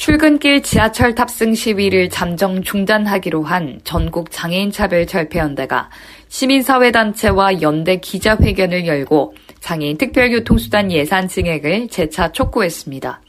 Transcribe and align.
출근길 0.00 0.62
지하철 0.62 1.14
탑승 1.14 1.52
시위를 1.52 2.08
잠정 2.08 2.62
중단하기로 2.62 3.42
한 3.42 3.82
전국 3.84 4.30
장애인 4.30 4.70
차별 4.70 5.06
철폐연대가 5.06 5.90
시민사회단체와 6.28 7.60
연대 7.60 7.96
기자회견을 7.96 8.86
열고 8.86 9.34
장애인 9.60 9.98
특별교통수단 9.98 10.90
예산 10.90 11.28
증액을 11.28 11.88
재차 11.88 12.32
촉구했습니다. 12.32 13.20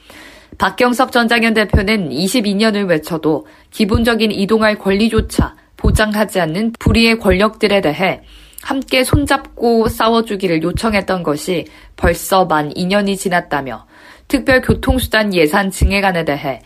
박경석 0.58 1.12
전 1.12 1.28
장현 1.28 1.56
대표는 1.56 2.10
22년을 2.10 2.88
외쳐도 2.88 3.48
기본적인 3.72 4.32
이동할 4.32 4.80
권리조차 4.80 5.58
보장하지 5.76 6.40
않는 6.40 6.72
불의의 6.80 7.20
권력들에 7.20 7.82
대해 7.82 8.22
함께 8.62 9.04
손잡고 9.04 9.90
싸워주기를 9.90 10.64
요청했던 10.64 11.24
것이 11.24 11.66
벌써 11.98 12.46
만 12.46 12.70
2년이 12.70 13.18
지났다며 13.18 13.91
특별교통수단 14.32 15.34
예산 15.34 15.70
증액안에 15.70 16.24
대해 16.24 16.62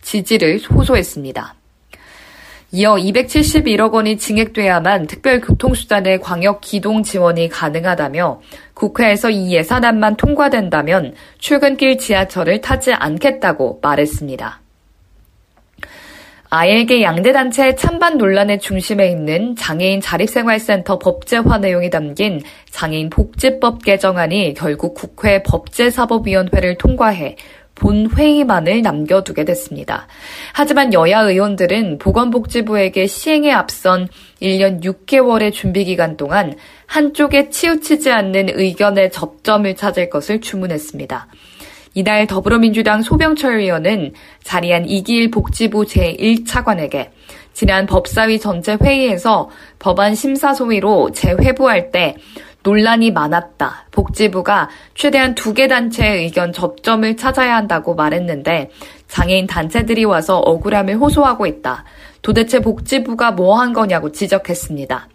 지지를 0.00 0.58
호소했습니다. 0.58 1.54
이어 2.72 2.94
271억 2.94 3.92
원이 3.92 4.16
증액돼야만 4.16 5.06
특별교통수단의 5.06 6.20
광역 6.20 6.62
기동 6.62 7.02
지원이 7.02 7.50
가능하다며 7.50 8.40
국회에서 8.72 9.28
이 9.28 9.52
예산안만 9.52 10.16
통과된다면 10.16 11.14
출근길 11.38 11.98
지하철을 11.98 12.62
타지 12.62 12.94
않겠다고 12.94 13.80
말했습니다. 13.82 14.60
아이에게 16.52 17.00
양대 17.02 17.32
단체 17.32 17.76
찬반 17.76 18.18
논란의 18.18 18.58
중심에 18.58 19.08
있는 19.08 19.54
장애인 19.54 20.00
자립생활센터 20.00 20.98
법제화 20.98 21.58
내용이 21.58 21.90
담긴 21.90 22.42
장애인 22.70 23.08
복지법 23.08 23.84
개정안이 23.84 24.54
결국 24.54 24.94
국회 24.94 25.44
법제사법위원회를 25.44 26.76
통과해 26.76 27.36
본 27.76 28.10
회의만을 28.10 28.82
남겨두게 28.82 29.44
됐습니다. 29.44 30.08
하지만 30.52 30.92
여야 30.92 31.20
의원들은 31.20 31.98
보건복지부에게 31.98 33.06
시행에 33.06 33.52
앞선 33.52 34.08
1년 34.42 34.82
6개월의 34.82 35.52
준비 35.52 35.84
기간 35.84 36.16
동안 36.16 36.56
한쪽에 36.86 37.48
치우치지 37.48 38.10
않는 38.10 38.48
의견의 38.58 39.12
접점을 39.12 39.72
찾을 39.76 40.10
것을 40.10 40.40
주문했습니다. 40.40 41.28
이날 41.94 42.26
더불어민주당 42.26 43.02
소병철 43.02 43.58
의원은 43.60 44.12
자리한 44.44 44.88
이기일 44.88 45.30
복지부 45.30 45.84
제1차관에게 45.84 47.10
지난 47.52 47.86
법사위 47.86 48.38
전체 48.38 48.76
회의에서 48.80 49.50
법안 49.78 50.14
심사 50.14 50.54
소위로 50.54 51.10
재회부할 51.12 51.90
때 51.90 52.16
논란이 52.62 53.10
많았다. 53.10 53.86
복지부가 53.90 54.68
최대한 54.94 55.34
두 55.34 55.54
개 55.54 55.66
단체의 55.66 56.24
의견 56.24 56.52
접점을 56.52 57.16
찾아야 57.16 57.56
한다고 57.56 57.94
말했는데 57.94 58.70
장애인 59.08 59.46
단체들이 59.46 60.04
와서 60.04 60.38
억울함을 60.38 60.96
호소하고 60.96 61.46
있다. 61.46 61.84
도대체 62.22 62.60
복지부가 62.60 63.32
뭐 63.32 63.58
한 63.58 63.72
거냐고 63.72 64.12
지적했습니다. 64.12 65.08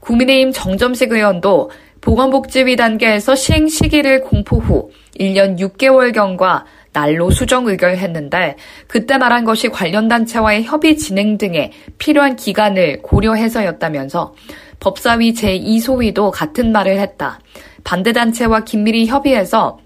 국민의힘 0.00 0.52
정점식 0.52 1.12
의원도 1.12 1.70
보건복지위 2.06 2.76
단계에서 2.76 3.34
시행 3.34 3.66
시기를 3.66 4.20
공포 4.20 4.58
후 4.58 4.92
1년 5.18 5.58
6개월경과 5.58 6.62
날로 6.92 7.32
수정 7.32 7.66
의결했는데 7.66 8.54
그때 8.86 9.18
말한 9.18 9.44
것이 9.44 9.68
관련 9.68 10.06
단체와의 10.06 10.62
협의 10.62 10.96
진행 10.96 11.36
등에 11.36 11.72
필요한 11.98 12.36
기간을 12.36 13.02
고려해서였다면서 13.02 14.36
법사위 14.78 15.32
제2소위도 15.32 16.30
같은 16.30 16.70
말을 16.70 17.00
했다. 17.00 17.40
반대단체와 17.82 18.60
긴밀히 18.60 19.06
협의해서 19.06 19.80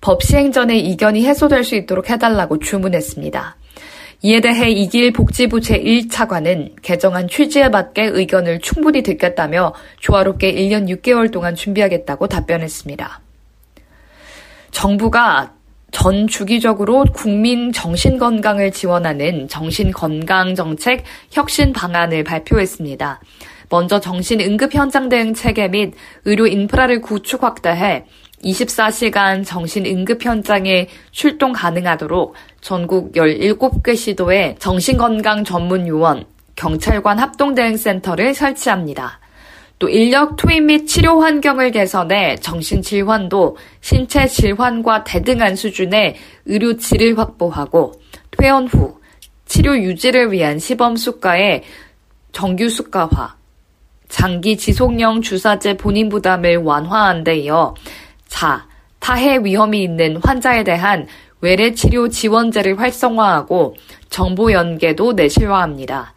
법 0.00 0.24
시행 0.24 0.50
전에 0.50 0.78
이견이 0.78 1.24
해소될 1.24 1.62
수 1.62 1.76
있도록 1.76 2.10
해달라고 2.10 2.58
주문했습니다. 2.58 3.56
이에 4.20 4.40
대해 4.40 4.70
이길 4.70 5.12
복지부 5.12 5.58
제1차관은 5.60 6.74
개정안 6.82 7.28
취지에 7.28 7.68
맞게 7.68 8.02
의견을 8.04 8.58
충분히 8.60 9.02
듣겠다며 9.02 9.74
조화롭게 10.00 10.52
1년 10.54 10.88
6개월 10.88 11.30
동안 11.30 11.54
준비하겠다고 11.54 12.26
답변했습니다. 12.26 13.20
정부가 14.72 15.52
전 15.92 16.26
주기적으로 16.26 17.04
국민 17.14 17.72
정신 17.72 18.18
건강을 18.18 18.72
지원하는 18.72 19.46
정신 19.46 19.92
건강 19.92 20.56
정책 20.56 21.04
혁신 21.30 21.72
방안을 21.72 22.24
발표했습니다. 22.24 23.20
먼저 23.70 24.00
정신 24.00 24.40
응급 24.40 24.74
현장 24.74 25.08
대응 25.08 25.32
체계 25.34 25.68
및 25.68 25.94
의료 26.24 26.46
인프라를 26.46 27.00
구축 27.00 27.44
확대해 27.44 28.04
24시간 28.44 29.44
정신응급 29.44 30.24
현장에 30.24 30.88
출동 31.10 31.52
가능하도록 31.52 32.34
전국 32.60 33.12
17개 33.12 33.96
시도에 33.96 34.56
정신건강 34.58 35.44
전문 35.44 35.86
요원, 35.86 36.24
경찰관 36.56 37.18
합동대응센터를 37.18 38.34
설치합니다. 38.34 39.20
또 39.78 39.88
인력 39.88 40.36
투입 40.36 40.64
및 40.64 40.86
치료 40.86 41.20
환경을 41.20 41.70
개선해 41.70 42.36
정신 42.36 42.82
질환도 42.82 43.56
신체 43.80 44.26
질환과 44.26 45.04
대등한 45.04 45.54
수준의 45.54 46.16
의료 46.46 46.76
질을 46.76 47.16
확보하고 47.16 47.92
퇴원 48.36 48.66
후 48.66 48.98
치료 49.46 49.76
유지를 49.76 50.32
위한 50.32 50.58
시범 50.58 50.96
수가의 50.96 51.62
정규 52.32 52.68
수가화, 52.68 53.36
장기 54.08 54.56
지속령 54.56 55.22
주사제 55.22 55.76
본인 55.76 56.08
부담을 56.08 56.56
완화한 56.56 57.24
데 57.24 57.36
이어 57.38 57.74
자, 58.28 58.66
타해 59.00 59.38
위험이 59.42 59.82
있는 59.82 60.18
환자에 60.22 60.64
대한 60.64 61.06
외래 61.40 61.72
치료 61.72 62.08
지원제를 62.08 62.78
활성화하고 62.78 63.76
정보 64.10 64.52
연계도 64.52 65.12
내실화합니다. 65.12 66.14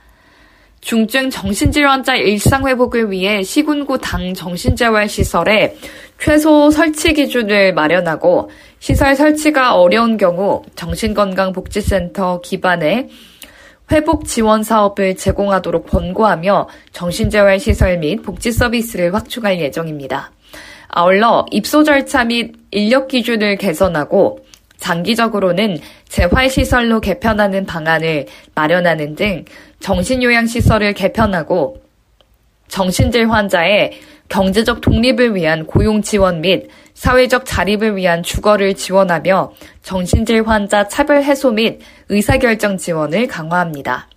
중증 0.82 1.30
정신질환자 1.30 2.16
일상회복을 2.16 3.12
위해 3.12 3.44
시군구 3.44 4.00
당 4.00 4.34
정신재활시설에 4.34 5.78
최소 6.20 6.72
설치 6.72 7.14
기준을 7.14 7.74
마련하고 7.74 8.50
시설 8.80 9.16
설치가 9.16 9.76
어려운 9.76 10.18
경우 10.18 10.64
정신건강복지센터 10.76 12.42
기반의 12.42 13.10
회복 13.92 14.26
지원 14.26 14.64
사업을 14.64 15.16
제공하도록 15.18 15.86
권고하며 15.88 16.68
정신재활시설 16.94 18.00
및 18.00 18.24
복지 18.24 18.52
서비스를 18.52 19.14
확충할 19.14 19.60
예정입니다. 19.60 20.32
아울러 20.94 21.46
입소 21.52 21.84
절차 21.84 22.26
및 22.26 22.54
인력 22.72 23.08
기준을 23.08 23.56
개선하고 23.58 24.46
장기적으로는 24.78 25.78
재활시설로 26.10 27.00
개편하는 27.00 27.66
방안을 27.66 28.26
마련하는 28.54 29.16
등 29.16 29.46
정신요양시설을 29.80 30.94
개편하고 30.94 31.82
정신질 32.68 33.32
환자의 33.32 34.00
경제적 34.28 34.82
독립을 34.82 35.36
위한 35.36 35.66
고용 35.66 36.02
지원 36.02 36.42
및 36.42 36.70
사회적 36.94 37.46
자립을 37.46 37.96
위한 37.96 38.22
주거를 38.22 38.74
지원하며 38.76 39.54
정신질 39.84 40.48
환자 40.48 40.88
차별 40.88 41.24
해소 41.24 41.52
및 41.52 41.80
의사결정 42.10 42.78
지원을 42.78 43.28
강화합니다. 43.28 44.08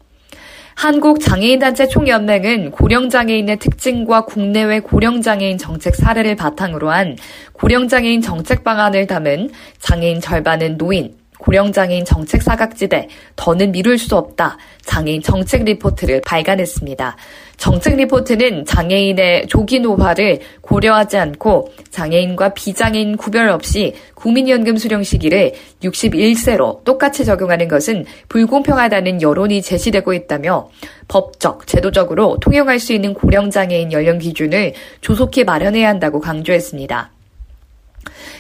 한국장애인단체 0.74 1.88
총연맹은 1.88 2.72
고령장애인의 2.72 3.58
특징과 3.58 4.24
국내외 4.24 4.80
고령장애인 4.80 5.58
정책 5.58 5.94
사례를 5.94 6.36
바탕으로 6.36 6.90
한 6.90 7.16
고령장애인 7.52 8.20
정책 8.20 8.64
방안을 8.64 9.06
담은 9.06 9.50
장애인 9.78 10.20
절반은 10.20 10.76
노인, 10.76 11.14
고령장애인 11.44 12.06
정책 12.06 12.42
사각지대, 12.42 13.08
더는 13.36 13.72
미룰 13.72 13.98
수 13.98 14.16
없다. 14.16 14.56
장애인 14.82 15.20
정책 15.20 15.64
리포트를 15.64 16.22
발간했습니다. 16.22 17.16
정책 17.58 17.96
리포트는 17.96 18.64
장애인의 18.64 19.48
조기 19.48 19.80
노화를 19.80 20.40
고려하지 20.62 21.18
않고 21.18 21.72
장애인과 21.90 22.54
비장애인 22.54 23.18
구별 23.18 23.50
없이 23.50 23.94
국민연금 24.14 24.78
수령 24.78 25.02
시기를 25.02 25.52
61세로 25.82 26.82
똑같이 26.84 27.26
적용하는 27.26 27.68
것은 27.68 28.06
불공평하다는 28.28 29.20
여론이 29.20 29.60
제시되고 29.60 30.14
있다며 30.14 30.70
법적, 31.08 31.66
제도적으로 31.66 32.38
통용할 32.40 32.78
수 32.78 32.94
있는 32.94 33.12
고령장애인 33.12 33.92
연령 33.92 34.18
기준을 34.18 34.72
조속히 35.02 35.44
마련해야 35.44 35.88
한다고 35.90 36.20
강조했습니다. 36.20 37.10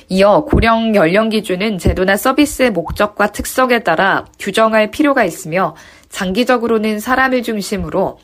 이어 0.08 0.44
고령 0.44 0.94
연령 0.94 1.28
기준은 1.28 1.78
제도나 1.78 2.16
서비스의 2.16 2.70
목적과 2.70 3.32
특성에 3.32 3.80
따라 3.80 4.26
규정할 4.38 4.90
필요가 4.90 5.24
있으며 5.24 5.74
장기적으로는 6.08 7.00
사람을 7.00 7.42
중심으로 7.42 8.18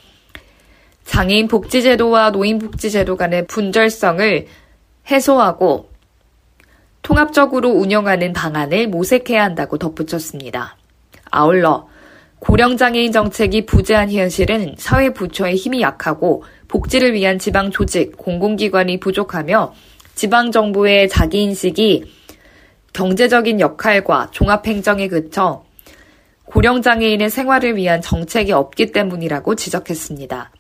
장애인 1.05 1.49
복지제도와 1.49 2.31
노인복지제도 2.31 3.17
간의 3.17 3.47
분절성을 3.47 4.47
해소하고 5.11 5.91
통합적으로 7.03 7.71
운영하는 7.71 8.33
방안을 8.33 8.89
모색해야 8.89 9.43
한다고 9.43 9.79
덧붙였습니다. 9.79 10.77
아울러 11.31 11.89
고령장애인 12.41 13.13
정책이 13.13 13.67
부재한 13.67 14.11
현실은 14.11 14.75
사회 14.79 15.13
부처의 15.13 15.57
힘이 15.57 15.83
약하고 15.83 16.45
복지를 16.69 17.15
위한 17.15 17.39
지방 17.39 17.71
조직, 17.71 18.17
공공기관이 18.17 19.01
부족하며 19.01 19.75
지방 20.21 20.53
정부의 20.53 21.09
자기인식이 21.09 22.05
경제적인 22.93 23.59
역할과 23.59 24.29
종합행정에 24.33 25.09
그쳐 25.09 25.65
고령장애인의 26.45 27.31
생활을 27.31 27.77
위한 27.77 28.03
정책이 28.03 28.53
없기 28.53 28.93
때문이라고 28.93 29.55
지적했습니다. 29.55 30.51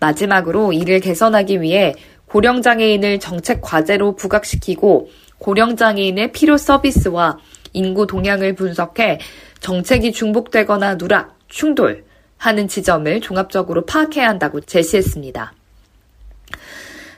마지막으로 0.00 0.72
이를 0.72 1.00
개선하기 1.00 1.60
위해 1.60 1.94
고령장애인을 2.28 3.20
정책 3.20 3.60
과제로 3.60 4.16
부각시키고 4.16 5.10
고령장애인의 5.36 6.32
필요 6.32 6.56
서비스와 6.56 7.36
인구 7.74 8.06
동향을 8.06 8.54
분석해 8.54 9.18
정책이 9.60 10.12
중복되거나 10.12 10.96
누락, 10.96 11.36
충돌 11.48 12.06
하는 12.38 12.68
지점을 12.68 13.20
종합적으로 13.20 13.84
파악해야 13.84 14.26
한다고 14.26 14.62
제시했습니다. 14.62 15.52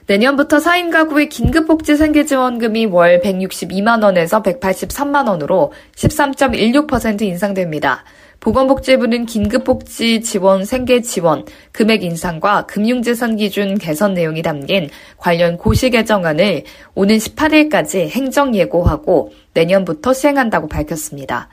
내년부터 0.05 0.57
4인 0.57 0.91
가구의 0.91 1.29
긴급복지 1.29 1.95
생계지원금이 1.95 2.87
월 2.87 3.21
162만원에서 3.21 4.43
183만원으로 4.43 5.71
13.16% 5.95 7.21
인상됩니다. 7.21 8.03
보건복지부는 8.41 9.25
긴급복지 9.25 10.19
지원 10.19 10.65
생계 10.65 11.01
지원 11.01 11.45
금액 11.71 12.03
인상과 12.03 12.65
금융재산 12.65 13.37
기준 13.37 13.77
개선 13.77 14.13
내용이 14.13 14.41
담긴 14.41 14.89
관련 15.15 15.57
고시 15.57 15.89
개정안을 15.89 16.63
오는 16.93 17.17
18일까지 17.17 18.09
행정 18.09 18.53
예고하고 18.53 19.31
내년부터 19.53 20.11
시행한다고 20.11 20.67
밝혔습니다. 20.67 21.47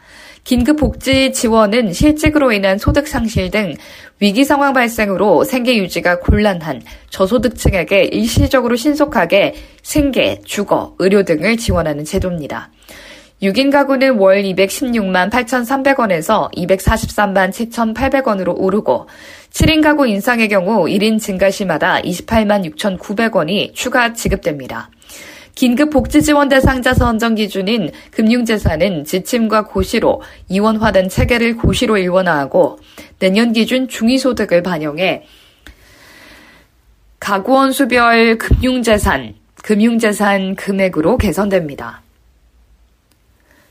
긴급복지 0.44 1.32
지원은 1.32 1.92
실직으로 1.92 2.52
인한 2.52 2.78
소득 2.78 3.06
상실 3.06 3.50
등 3.50 3.74
위기 4.20 4.44
상황 4.44 4.72
발생으로 4.72 5.44
생계 5.44 5.76
유지가 5.76 6.18
곤란한 6.20 6.82
저소득층에게 7.10 8.04
일시적으로 8.04 8.76
신속하게 8.76 9.54
생계, 9.82 10.40
주거, 10.44 10.94
의료 10.98 11.22
등을 11.22 11.56
지원하는 11.56 12.04
제도입니다. 12.04 12.70
6인 13.42 13.72
가구는 13.72 14.18
월 14.18 14.42
216만 14.42 15.30
8,300원에서 15.30 16.52
243만 16.52 17.50
7,800원으로 17.50 18.54
오르고 18.54 19.08
7인 19.50 19.82
가구 19.82 20.06
인상의 20.06 20.48
경우 20.48 20.84
1인 20.84 21.18
증가 21.18 21.50
시마다 21.50 22.00
28만 22.02 22.70
6,900원이 22.76 23.74
추가 23.74 24.12
지급됩니다. 24.12 24.90
긴급 25.60 25.90
복지 25.90 26.22
지원 26.22 26.48
대상자 26.48 26.94
선정 26.94 27.34
기준인 27.34 27.90
금융재산은 28.12 29.04
지침과 29.04 29.66
고시로 29.66 30.22
이원화된 30.48 31.10
체계를 31.10 31.58
고시로 31.58 31.98
일원화하고 31.98 32.78
내년 33.18 33.52
기준 33.52 33.86
중위소득을 33.86 34.62
반영해 34.62 35.26
가구원 37.18 37.72
수별 37.72 38.38
금융재산, 38.38 39.34
금융재산 39.62 40.54
금액으로 40.54 41.18
개선됩니다. 41.18 42.00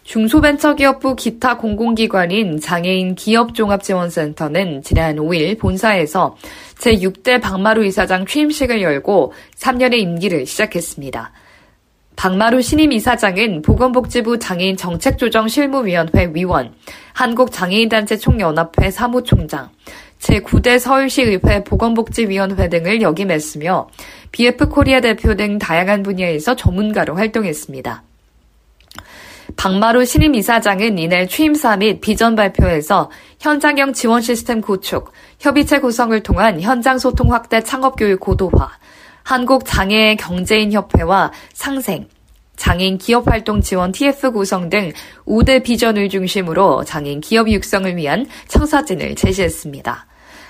중소벤처기업부 0.03 1.15
기타 1.15 1.57
공공기관인 1.57 2.59
장애인 2.59 3.15
기업종합지원센터는 3.15 4.83
지난 4.83 5.15
5일 5.15 5.57
본사에서 5.57 6.37
제6대 6.75 7.41
박마루 7.41 7.83
이사장 7.83 8.27
취임식을 8.27 8.79
열고 8.79 9.33
3년의 9.57 9.95
임기를 9.95 10.45
시작했습니다. 10.45 11.31
박마루 12.19 12.61
신임 12.61 12.91
이사장은 12.91 13.61
보건복지부 13.61 14.39
장애인 14.39 14.75
정책조정 14.75 15.47
실무위원회 15.47 16.31
위원, 16.33 16.73
한국장애인단체 17.13 18.17
총연합회 18.17 18.91
사무총장, 18.91 19.69
제9대 20.19 20.79
서울시의회 20.79 21.63
보건복지위원회 21.63 22.67
등을 22.67 23.01
역임했으며 23.01 23.87
BF 24.33 24.67
코리아 24.67 24.99
대표 24.99 25.33
등 25.33 25.59
다양한 25.59 26.03
분야에서 26.03 26.57
전문가로 26.57 27.15
활동했습니다. 27.15 28.03
박마루 29.55 30.03
신임 30.03 30.35
이사장은 30.35 30.99
이날 30.99 31.25
취임사 31.25 31.77
및 31.77 32.01
비전 32.01 32.35
발표에서 32.35 33.09
현장형 33.39 33.93
지원 33.93 34.21
시스템 34.21 34.59
구축, 34.59 35.13
협의체 35.39 35.79
구성을 35.79 36.21
통한 36.21 36.59
현장 36.59 36.99
소통 36.99 37.31
확대 37.31 37.63
창업 37.63 37.95
교육 37.95 38.19
고도화, 38.19 38.71
한국 39.29 39.63
장애 39.63 40.15
경제인 40.15 40.71
협회와 40.71 41.31
상생, 41.53 42.07
장애인 42.55 42.97
기업 42.97 43.27
활동 43.27 43.61
지원 43.61 43.91
TF 43.91 44.31
구성 44.31 44.71
등 44.71 44.91
5대 45.27 45.61
비전을 45.61 46.09
중심으로 46.09 46.83
장애인 46.83 47.21
기업 47.21 47.47
육성을 47.47 47.95
위한 47.95 48.25
청사진을 48.47 49.13
제시했습니다. 49.13 50.07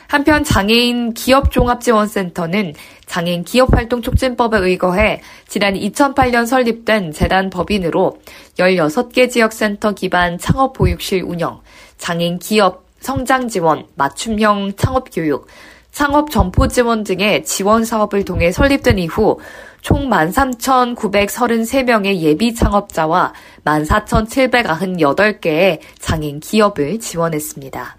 한편 0.07 0.45
장애인 0.45 1.13
기업종합지원센터는 1.13 2.73
장애인 3.05 3.43
기업활동 3.43 4.01
촉진법에 4.01 4.59
의거해 4.59 5.19
지난 5.49 5.73
2008년 5.73 6.45
설립된 6.45 7.11
재단 7.11 7.49
법인으로 7.49 8.21
16개 8.57 9.29
지역센터 9.29 9.91
기반 9.91 10.37
창업보육실 10.37 11.23
운영, 11.23 11.59
장애인 11.97 12.39
기업 12.39 12.85
성장 13.01 13.49
지원, 13.49 13.87
맞춤형 13.95 14.73
창업 14.77 15.09
교육, 15.11 15.47
창업 15.91 16.31
점포 16.31 16.67
지원 16.67 17.03
등의 17.03 17.43
지원 17.43 17.83
사업을 17.83 18.23
통해 18.25 18.51
설립된 18.51 18.99
이후 18.99 19.39
총 19.81 20.07
13,933명의 20.09 22.17
예비 22.17 22.53
창업자와 22.53 23.33
14,798개의 23.65 25.79
장애인 25.99 26.39
기업을 26.39 26.99
지원했습니다. 26.99 27.97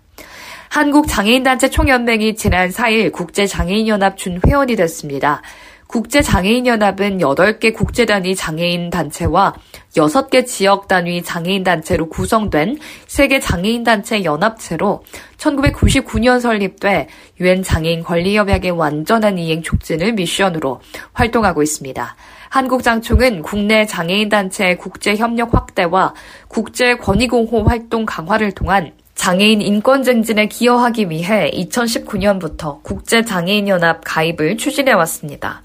한국장애인단체 0.69 1.69
총연맹이 1.69 2.37
지난 2.37 2.71
4일 2.71 3.11
국제장애인연합 3.13 4.17
준회원이 4.17 4.77
됐습니다. 4.77 5.43
국제장애인연합은 5.91 7.19
8개 7.19 7.75
국제단위 7.75 8.37
장애인 8.37 8.91
단체와 8.91 9.55
6개 9.97 10.47
지역 10.47 10.87
단위 10.87 11.21
장애인 11.21 11.65
단체로 11.65 12.09
구성된 12.09 12.79
세계 13.09 13.41
장애인 13.41 13.83
단체 13.83 14.23
연합체로 14.23 15.03
1999년 15.37 16.41
설립돼 16.41 17.09
유엔 17.41 17.65
장애인 17.65 18.05
권리 18.05 18.37
협약의 18.37 18.71
완전한 18.71 19.37
이행 19.39 19.63
촉진을 19.63 20.13
미션으로 20.13 20.81
활동하고 21.13 21.63
있습니다. 21.63 22.17
한국장총은 22.51 23.43
국내 23.43 23.85
장애인 23.85 24.29
단체 24.29 24.77
국제 24.77 25.17
협력 25.17 25.55
확대와 25.55 26.15
국제 26.47 26.97
권익옹호 26.97 27.65
활동 27.65 28.07
강화를 28.07 28.53
통한 28.53 28.93
장애인 29.17 29.61
인권 29.61 30.03
증진에 30.03 30.47
기여하기 30.47 31.11
위해 31.11 31.51
2019년부터 31.53 32.83
국제장애인연합 32.83 34.01
가입을 34.05 34.57
추진해 34.57 34.93
왔습니다. 34.93 35.63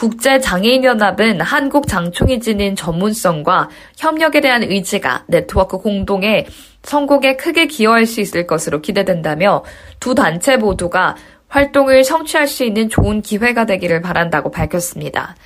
국제장애인연합은 0.00 1.42
한국 1.42 1.86
장총이 1.86 2.40
지닌 2.40 2.74
전문성과 2.74 3.68
협력에 3.98 4.40
대한 4.40 4.62
의지가 4.62 5.24
네트워크 5.26 5.76
공동의 5.76 6.46
성공에 6.82 7.36
크게 7.36 7.66
기여할 7.66 8.06
수 8.06 8.22
있을 8.22 8.46
것으로 8.46 8.80
기대된다며 8.80 9.62
두 10.00 10.14
단체 10.14 10.56
모두가 10.56 11.16
활동을 11.48 12.04
성취할 12.04 12.48
수 12.48 12.64
있는 12.64 12.88
좋은 12.88 13.20
기회가 13.20 13.66
되기를 13.66 14.00
바란다고 14.00 14.50
밝혔습니다. 14.50 15.36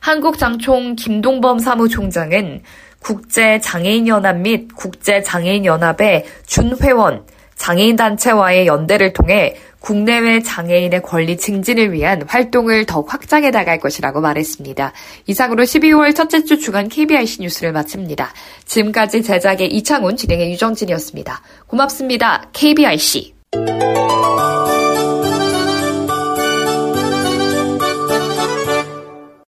한국장총 0.00 0.96
김동범 0.96 1.60
사무총장은 1.60 2.62
국제장애인연합 2.98 4.38
및 4.38 4.74
국제장애인연합의 4.74 6.24
준회원 6.46 7.26
장애인단체와의 7.54 8.66
연대를 8.66 9.12
통해 9.12 9.54
국내외 9.80 10.42
장애인의 10.42 11.02
권리 11.02 11.36
증진을 11.36 11.92
위한 11.92 12.22
활동을 12.26 12.86
더욱 12.86 13.12
확장해 13.12 13.50
나갈 13.50 13.80
것이라고 13.80 14.20
말했습니다. 14.20 14.92
이상으로 15.26 15.64
12월 15.64 16.14
첫째 16.14 16.44
주 16.44 16.58
주간 16.58 16.88
KBIC 16.88 17.42
뉴스를 17.42 17.72
마칩니다. 17.72 18.32
지금까지 18.66 19.22
제작의 19.22 19.68
이창훈, 19.68 20.16
진행의 20.16 20.52
유정진이었습니다. 20.52 21.42
고맙습니다. 21.66 22.44
KBIC. 22.52 23.34